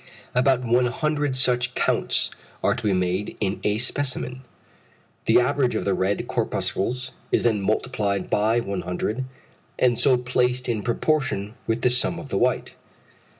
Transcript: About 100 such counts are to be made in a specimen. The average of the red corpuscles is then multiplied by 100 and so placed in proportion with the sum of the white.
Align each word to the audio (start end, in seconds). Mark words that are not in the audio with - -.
About 0.33 0.61
100 0.65 1.35
such 1.35 1.75
counts 1.75 2.31
are 2.63 2.73
to 2.73 2.81
be 2.87 2.91
made 2.91 3.37
in 3.39 3.61
a 3.63 3.77
specimen. 3.77 4.41
The 5.27 5.39
average 5.39 5.75
of 5.75 5.85
the 5.85 5.93
red 5.93 6.27
corpuscles 6.27 7.11
is 7.31 7.43
then 7.43 7.61
multiplied 7.61 8.27
by 8.27 8.61
100 8.61 9.25
and 9.77 9.99
so 9.99 10.17
placed 10.17 10.67
in 10.67 10.81
proportion 10.81 11.53
with 11.67 11.83
the 11.83 11.91
sum 11.91 12.17
of 12.17 12.29
the 12.29 12.39
white. 12.39 12.73